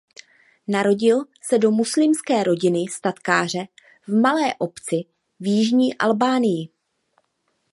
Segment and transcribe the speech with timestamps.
[0.67, 3.67] Narodil se do muslimské rodiny statkáře
[4.07, 4.95] v malé obci
[5.39, 6.69] v jižní Albánii.